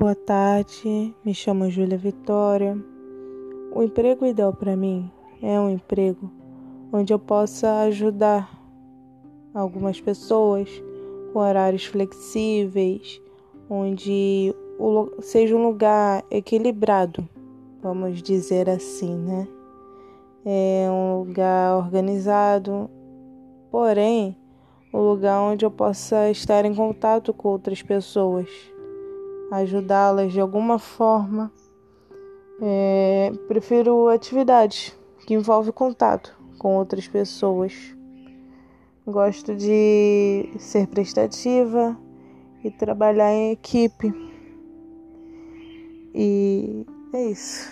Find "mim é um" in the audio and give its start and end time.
4.74-5.68